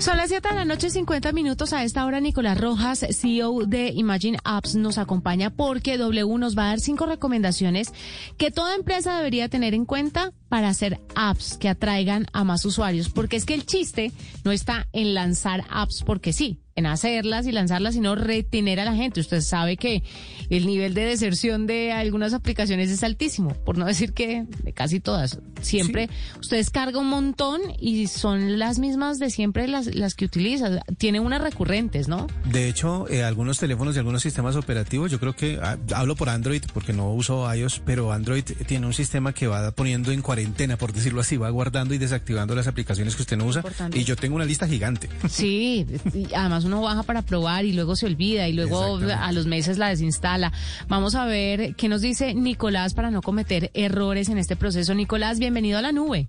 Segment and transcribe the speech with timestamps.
[0.00, 1.72] Son las 7 de la noche, 50 minutos.
[1.72, 6.64] A esta hora, Nicolás Rojas, CEO de Imagine Apps, nos acompaña porque W nos va
[6.64, 7.92] a dar cinco recomendaciones
[8.36, 13.08] que toda empresa debería tener en cuenta para hacer apps que atraigan a más usuarios.
[13.08, 14.12] Porque es que el chiste
[14.44, 18.94] no está en lanzar apps porque sí, en hacerlas y lanzarlas, sino retener a la
[18.94, 19.18] gente.
[19.18, 20.04] Usted sabe que
[20.48, 25.00] el nivel de deserción de algunas aplicaciones es altísimo, por no decir que de casi
[25.00, 25.40] todas.
[25.60, 26.08] Siempre
[26.40, 30.80] usted descarga un montón y son las mismas de siempre las, las que utiliza.
[30.98, 32.28] Tiene unas recurrentes, ¿no?
[32.44, 36.28] De hecho, eh, algunos teléfonos y algunos sistemas operativos, yo creo que ah, hablo por
[36.28, 40.76] Android porque no uso iOS, pero Android tiene un sistema que va poniendo en cuarentena,
[40.76, 43.60] por decirlo así, va guardando y desactivando las aplicaciones que usted no usa.
[43.62, 43.98] Importante.
[43.98, 45.08] Y yo tengo una lista gigante.
[45.28, 49.46] Sí, y además uno baja para probar y luego se olvida y luego a los
[49.46, 50.52] meses la desinstala.
[50.86, 54.94] Vamos a ver qué nos dice Nicolás para no cometer errores en este proceso.
[54.94, 56.28] Nicolás, bienvenido a la nube.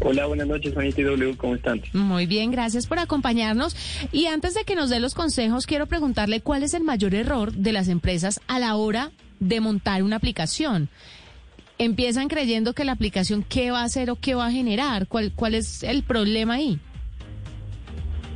[0.00, 1.82] Hola, buenas noches, Juanita y W, ¿cómo están?
[1.92, 3.76] Muy bien, gracias por acompañarnos.
[4.12, 7.52] Y antes de que nos dé los consejos, quiero preguntarle cuál es el mayor error
[7.52, 10.88] de las empresas a la hora de montar una aplicación.
[11.78, 15.08] Empiezan creyendo que la aplicación qué va a hacer o qué va a generar.
[15.08, 16.78] ¿Cuál, cuál es el problema ahí?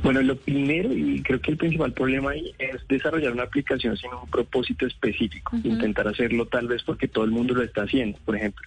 [0.01, 4.11] Bueno, lo primero y creo que el principal problema ahí es desarrollar una aplicación sin
[4.13, 8.35] un propósito específico, intentar hacerlo tal vez porque todo el mundo lo está haciendo, por
[8.35, 8.65] ejemplo.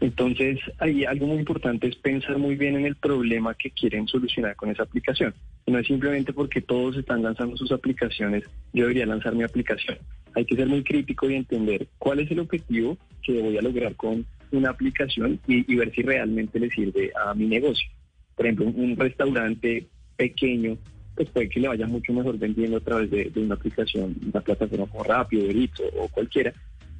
[0.00, 4.56] Entonces, ahí algo muy importante es pensar muy bien en el problema que quieren solucionar
[4.56, 5.32] con esa aplicación.
[5.66, 8.42] No es simplemente porque todos están lanzando sus aplicaciones,
[8.72, 9.98] yo debería lanzar mi aplicación.
[10.34, 13.94] Hay que ser muy crítico y entender cuál es el objetivo que voy a lograr
[13.94, 17.88] con una aplicación y, y ver si realmente le sirve a mi negocio.
[18.34, 19.86] Por ejemplo, un restaurante
[20.22, 20.78] pequeño,
[21.16, 24.86] pues puede que le vaya mucho mejor vendiendo a través de, una aplicación, una plataforma
[24.86, 26.52] como Rápido, Eats o, cualquiera.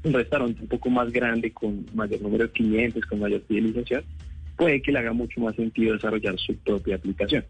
[0.02, 4.02] Un restaurante un poco más grande, con mayor número de clientes, con mayor fidelización,
[4.56, 7.44] puede que le haga mucho más sentido desarrollar su propia aplicación.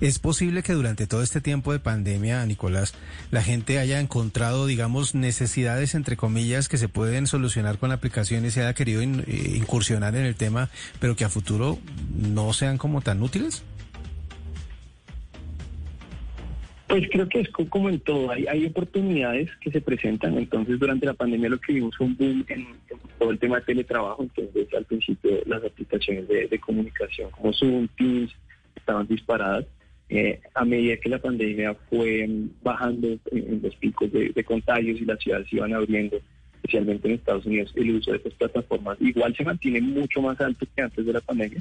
[0.00, 2.94] ¿Es posible que durante todo este tiempo de pandemia, Nicolás,
[3.30, 8.44] la gente haya encontrado, digamos, necesidades, entre comillas, que se pueden solucionar con la aplicación
[8.44, 9.06] y se haya querido eh,
[9.56, 10.68] incursionar en el tema,
[10.98, 11.78] pero que a futuro
[12.12, 13.62] no sean como tan útiles?
[16.94, 20.78] Pues creo que es co- como en todo, hay, hay oportunidades que se presentan, entonces
[20.78, 23.62] durante la pandemia lo que vimos fue un boom en, en todo el tema de
[23.62, 28.30] teletrabajo, entonces al principio las aplicaciones de, de comunicación como Zoom, Teams
[28.76, 29.64] estaban disparadas,
[30.08, 33.20] Eh, a medida que la pandemia fue mm, bajando en,
[33.52, 36.16] en los picos de, de contagios y las ciudades iban abriendo,
[36.56, 40.64] especialmente en Estados Unidos, el uso de estas plataformas igual se mantiene mucho más alto
[40.72, 41.60] que antes de la pandemia,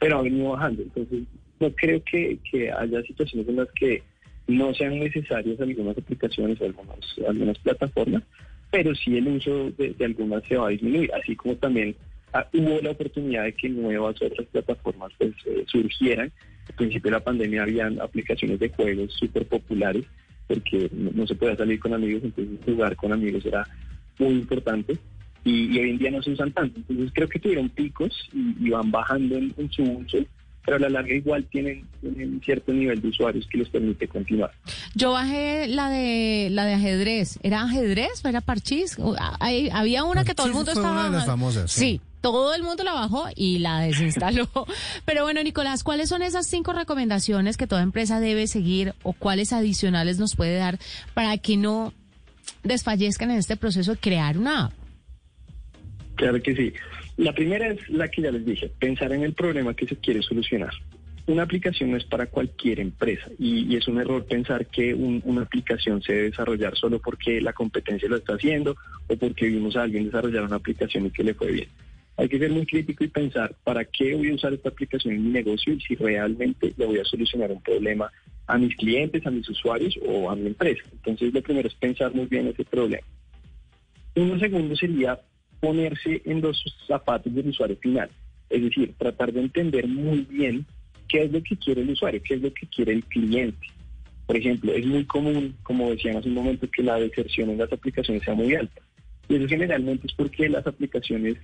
[0.00, 1.20] pero ha venido bajando, entonces
[1.60, 4.02] no creo que, que haya situaciones en las que
[4.46, 8.22] no sean necesarias algunas aplicaciones o algunas, algunas plataformas,
[8.70, 11.94] pero sí el uso de, de algunas se va a disminuir, así como también
[12.32, 16.32] ah, hubo la oportunidad de que nuevas otras plataformas pues, eh, surgieran.
[16.68, 20.04] Al principio de la pandemia habían aplicaciones de juegos súper populares,
[20.46, 23.66] porque no, no se podía salir con amigos, entonces jugar con amigos era
[24.18, 24.98] muy importante.
[25.44, 26.80] Y, y hoy en día no se usan tanto.
[26.80, 30.18] Entonces creo que tuvieron picos y, y van bajando en, en su uso,
[30.64, 34.50] pero a la larga igual tienen, tienen cierto nivel de usuarios que les permite continuar.
[34.94, 37.38] Yo bajé la de la de ajedrez.
[37.42, 38.96] ¿Era ajedrez o era parchís?
[39.40, 41.80] Hay- había una que todo el Parchís mundo fue estaba una de las famosas, sí.
[41.80, 44.48] Sí, todo el mundo la bajó y la desinstaló.
[45.04, 49.52] Pero bueno, Nicolás, ¿cuáles son esas cinco recomendaciones que toda empresa debe seguir o cuáles
[49.52, 50.78] adicionales nos puede dar
[51.12, 51.92] para que no
[52.62, 54.72] desfallezcan en este proceso de crear una app?
[56.16, 56.72] Claro que sí.
[57.16, 60.22] La primera es la que ya les dije, pensar en el problema que se quiere
[60.22, 60.72] solucionar.
[61.26, 65.42] Una aplicación no es para cualquier empresa y, es un error pensar que un- una
[65.42, 68.76] aplicación se debe desarrollar solo porque la competencia lo está haciendo
[69.08, 71.68] o porque vimos a alguien desarrollar una aplicación y que le fue bien.
[72.16, 75.24] Hay que ser muy crítico y pensar para qué voy a usar esta aplicación en
[75.24, 78.12] mi negocio y si realmente le voy a solucionar un problema
[78.46, 80.82] a mis clientes, a mis usuarios o a mi empresa.
[80.92, 83.02] Entonces lo primero es pensar muy bien ese problema.
[84.16, 85.18] Uno segundo sería
[85.64, 88.10] ponerse en los zapatos del usuario final,
[88.50, 90.66] es decir, tratar de entender muy bien
[91.08, 93.66] qué es lo que quiere el usuario, qué es lo que quiere el cliente.
[94.26, 97.72] Por ejemplo, es muy común, como decían hace un momento, que la deserción en las
[97.72, 98.82] aplicaciones sea muy alta.
[99.26, 101.38] Y eso generalmente es porque las aplicaciones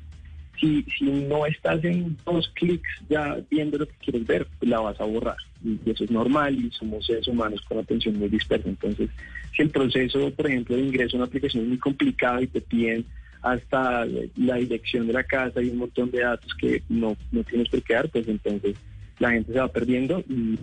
[0.61, 5.01] si, si no estás en dos clics ya viendo lo que quieres ver, la vas
[5.01, 5.39] a borrar.
[5.65, 8.69] Y eso es normal y somos seres humanos con atención muy dispersa.
[8.69, 9.09] Entonces,
[9.57, 12.61] si el proceso, por ejemplo, de ingreso a una aplicación es muy complicado y te
[12.61, 13.07] piden
[13.43, 14.07] hasta
[14.37, 17.83] la dirección de la casa y un montón de datos que no, no tienes por
[17.83, 18.77] qué dar, pues entonces
[19.19, 20.59] la gente se va perdiendo y,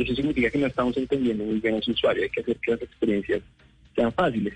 [0.00, 2.22] eso significa que no estamos entendiendo muy bien a su usuario.
[2.22, 3.42] Hay que hacer que las experiencias
[3.94, 4.54] sean fáciles.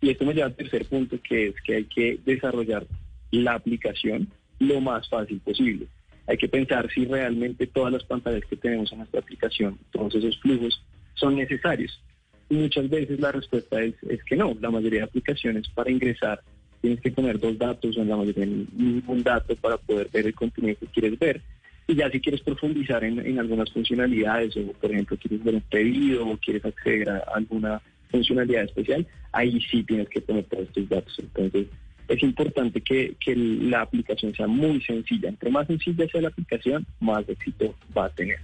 [0.00, 2.86] Y esto me lleva al tercer punto, que es que hay que desarrollar
[3.30, 4.28] la aplicación
[4.58, 5.86] lo más fácil posible.
[6.26, 10.38] Hay que pensar si realmente todas las pantallas que tenemos en nuestra aplicación, todos esos
[10.40, 10.84] flujos,
[11.14, 12.02] son necesarios.
[12.48, 14.56] Y muchas veces la respuesta es, es que no.
[14.60, 16.42] La mayoría de aplicaciones para ingresar
[16.80, 20.34] tienes que poner dos datos o en la mayoría ningún dato para poder ver el
[20.34, 21.40] contenido que quieres ver.
[21.86, 25.60] Y ya si quieres profundizar en, en algunas funcionalidades o por ejemplo quieres ver un
[25.62, 30.88] pedido o quieres acceder a alguna funcionalidad especial, ahí sí tienes que poner todos estos
[30.88, 31.18] datos.
[31.18, 31.66] Entonces
[32.10, 35.28] es importante que, que la aplicación sea muy sencilla.
[35.28, 38.38] Entre más sencilla sea la aplicación, más éxito va a tener.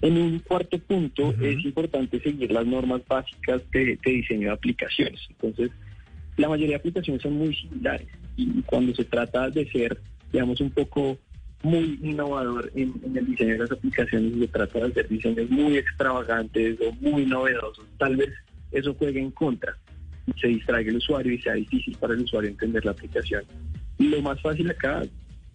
[0.00, 5.20] En un cuarto punto, es importante seguir las normas básicas de, de, diseño de aplicaciones.
[5.28, 5.70] Entonces,
[6.38, 10.00] la mayoría de aplicaciones son muy similares y cuando se trata de ser,
[10.32, 11.18] digamos, un poco
[11.62, 16.78] muy innovador en, el diseño de las aplicaciones se trata de hacer diseños muy extravagantes
[16.80, 18.30] o muy novedosos, tal vez
[18.72, 19.76] eso juegue en contra
[20.40, 23.44] se distraiga el usuario y sea difícil para el usuario entender la aplicación.
[23.98, 25.02] Lo más fácil acá,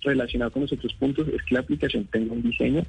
[0.01, 2.83] relacionado con los otros puntos, es que la aplicación tenga un diseño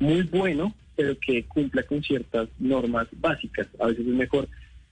[0.00, 3.68] muy bueno, pero que cumpla con ciertas normas básicas.
[3.80, 4.48] A veces es mejor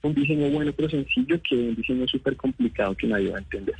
[0.07, 3.75] un diseño bueno pero sencillo que un diseño súper complicado que nadie va a entender.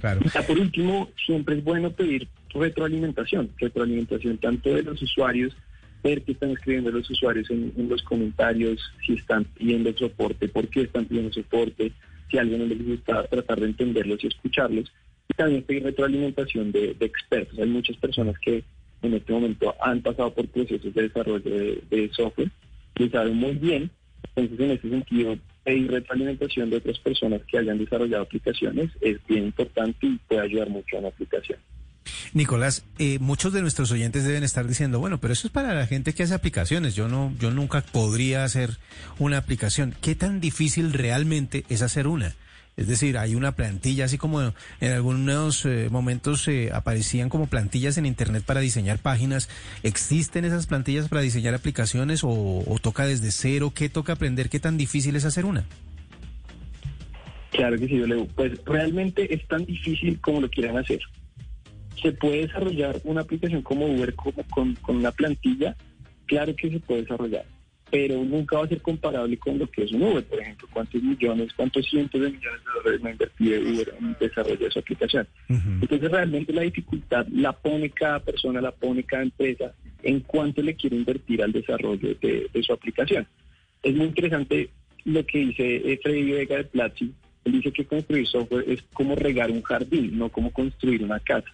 [0.00, 0.20] Claro.
[0.46, 5.56] por último, siempre es bueno pedir retroalimentación, retroalimentación tanto de los usuarios,
[6.02, 10.82] ver qué están escribiendo los usuarios en, los comentarios, si están pidiendo soporte, por qué
[10.82, 11.92] están pidiendo soporte,
[12.30, 14.92] si a alguien no les gusta tratar de entenderlos y escucharlos.
[15.28, 17.58] Y también pedir retroalimentación de, expertos.
[17.58, 18.64] Hay muchas personas que
[19.02, 22.50] en este momento han pasado por procesos de desarrollo de, de software
[22.96, 23.90] y saben muy bien
[24.34, 29.44] entonces, en ese sentido, pedir retroalimentación de otras personas que hayan desarrollado aplicaciones es bien
[29.44, 31.58] importante y puede ayudar mucho a la aplicación.
[32.32, 35.86] Nicolás, eh, muchos de nuestros oyentes deben estar diciendo, bueno, pero eso es para la
[35.86, 36.94] gente que hace aplicaciones.
[36.94, 38.78] Yo no, yo nunca podría hacer
[39.18, 39.94] una aplicación.
[40.00, 42.34] ¿Qué tan difícil realmente es hacer una?
[42.76, 47.98] Es decir, hay una plantilla, así como en algunos eh, momentos eh, aparecían como plantillas
[47.98, 49.50] en Internet para diseñar páginas.
[49.82, 53.72] ¿Existen esas plantillas para diseñar aplicaciones o, toca desde cero?
[53.74, 54.48] ¿Qué toca aprender?
[54.48, 55.66] ¿Qué tan difícil es hacer una?
[57.50, 58.26] Claro que sí, Leo.
[58.34, 61.00] Pues realmente es tan difícil como lo quieran hacer.
[62.00, 65.76] ¿Se puede desarrollar una aplicación como Uber como con, con una plantilla?
[66.24, 67.44] Claro que se puede desarrollar
[67.92, 71.02] pero nunca va a ser comparable con lo que es un Uber, por ejemplo, cuántos
[71.02, 74.78] millones, cuántos cientos de millones de dólares no invertido Uber en el desarrollo de su
[74.78, 75.28] aplicación.
[75.46, 80.74] Entonces realmente la dificultad la pone cada persona, la pone cada empresa en cuánto le
[80.74, 83.26] quiere invertir al desarrollo de, su aplicación.
[83.82, 84.70] Es muy interesante
[85.04, 87.12] lo que dice Freddy Vega de Platzi.
[87.44, 91.48] Él dice que construir software es como regar un jardín, no como construir una casa.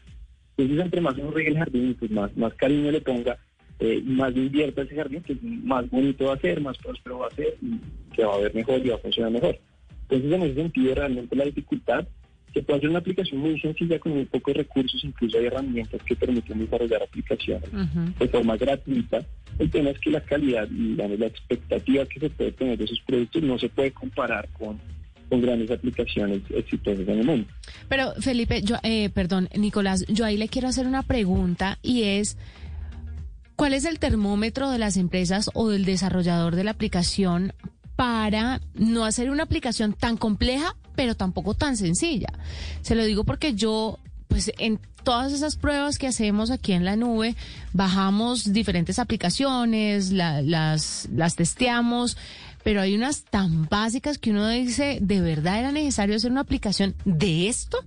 [0.56, 3.38] Entonces, entre más uno regue el jardín, pues más, más cariño le ponga,
[3.80, 7.34] eh, más invierta ese jardín, que más bonito va a ser, más próspero va a
[7.34, 7.78] ser y
[8.14, 9.58] se va a ver mejor y va a funcionar mejor.
[10.02, 12.06] Entonces, en ese sentido, realmente la dificultad
[12.54, 16.16] se puede hacer una aplicación muy sencilla con muy pocos recursos, incluso hay herramientas que
[16.16, 17.68] permiten desarrollar aplicaciones
[18.18, 19.24] de forma gratuita.
[19.58, 23.00] El tema es que la calidad y la expectativa que se puede tener de esos
[23.00, 24.78] productos no se puede comparar con
[25.28, 27.48] con grandes aplicaciones exitosas en el mundo.
[27.88, 32.36] Pero Felipe, yo, eh, perdón, Nicolás, yo ahí le quiero hacer una pregunta y es,
[33.58, 37.54] ¿Cuál es el termómetro de las empresas o del desarrollador de la aplicación
[37.96, 42.28] para no hacer una aplicación tan compleja, pero tampoco tan sencilla?
[42.82, 43.98] Se lo digo porque yo,
[44.28, 47.34] pues en todas esas pruebas que hacemos aquí en la nube,
[47.72, 52.16] bajamos diferentes aplicaciones, las, las testeamos,
[52.62, 56.94] pero hay unas tan básicas que uno dice, ¿de verdad era necesario hacer una aplicación
[57.04, 57.78] de esto?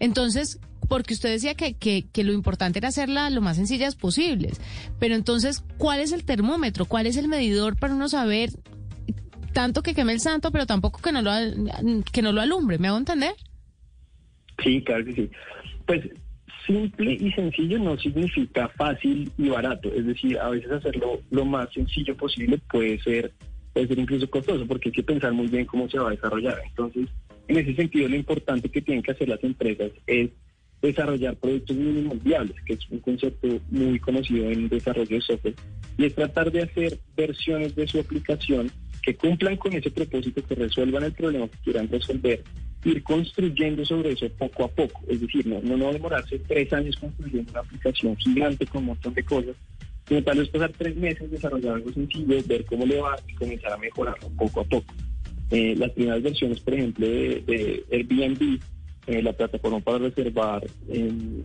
[0.00, 4.60] Entonces, porque usted decía que, que, lo importante era hacerla lo más sencillas posibles,
[4.98, 6.84] pero entonces, ¿cuál es el termómetro?
[6.84, 8.50] ¿Cuál es el medidor para uno saber
[9.52, 11.30] tanto que queme el santo, pero tampoco que no lo,
[12.12, 12.78] que no lo alumbre?
[12.78, 13.34] ¿Me hago entender?
[14.62, 15.30] Sí, claro que sí.
[15.86, 16.02] Pues
[16.66, 19.92] simple y sencillo no significa fácil y barato.
[19.92, 23.32] Es decir, a veces hacerlo lo más sencillo posible puede ser,
[23.72, 26.60] puede ser incluso costoso, porque hay que pensar muy bien cómo se va a desarrollar.
[26.66, 27.08] Entonces,
[27.48, 30.30] en ese sentido, lo importante que tienen que hacer las empresas es
[30.82, 35.54] desarrollar productos mínimos viables, que es un concepto muy conocido en desarrollo de software,
[35.96, 38.70] y es tratar de hacer versiones de su aplicación
[39.02, 42.42] que cumplan con ese propósito, que resuelvan el problema que quieran resolver
[42.84, 45.00] ir construyendo sobre eso poco a poco.
[45.08, 49.14] Es decir, no, no, no demorarse tres años construyendo una aplicación gigante con un montón
[49.14, 49.56] de cosas,
[50.06, 53.72] sino tal vez pasar tres meses, desarrollar algo sencillo, ver cómo le va y comenzar
[53.72, 54.94] a mejorarlo poco a poco.
[55.50, 58.60] Eh, las primeras versiones, por ejemplo, de, de Airbnb,
[59.06, 61.44] eh, la plataforma para reservar en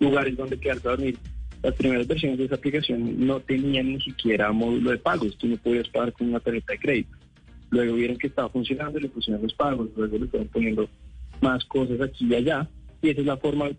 [0.00, 1.18] lugares donde quedarse a dormir,
[1.62, 5.56] las primeras versiones de esa aplicación no tenían ni siquiera módulo de pagos, tú no
[5.56, 7.16] podías pagar con una tarjeta de crédito.
[7.70, 10.88] Luego vieron que estaba funcionando, le pusieron los pagos, luego le fueron poniendo
[11.40, 12.68] más cosas aquí y allá,
[13.00, 13.70] y esa es la forma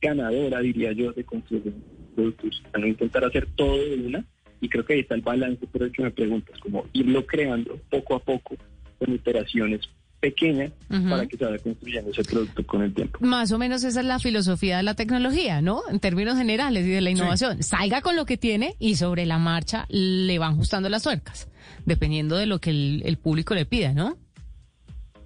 [0.00, 1.72] ganadora, diría yo, de construir
[2.14, 2.62] productos.
[2.78, 4.24] No intentar hacer todo de una,
[4.60, 7.78] y creo que ahí está el balance por el que me preguntas, como irlo creando
[7.90, 8.56] poco a poco
[8.98, 9.80] con iteraciones
[10.24, 13.18] pequeñas para que se vaya construyendo ese producto con el tiempo.
[13.20, 15.82] Más o menos esa es la filosofía de la tecnología, ¿no?
[15.90, 17.62] En términos generales y de la innovación.
[17.62, 21.48] Salga con lo que tiene y sobre la marcha le van ajustando las tuercas,
[21.84, 24.16] dependiendo de lo que el, público le pida, ¿no?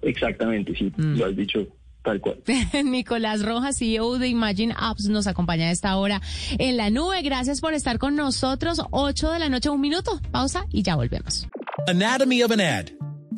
[0.01, 1.17] Exactamente, sí, mm.
[1.17, 1.65] lo has dicho
[2.01, 2.41] Tal cual.
[2.85, 6.21] Nicolás Rojas, CEO de Imagine Apps, nos acompaña a esta hora
[6.57, 7.21] en la nube.
[7.21, 8.81] Gracias por estar con nosotros.
[8.91, 10.19] 8 de la noche, un minuto.
[10.31, 11.47] Pausa y ya volvemos.
[11.87, 12.98] Anatomy of an ad.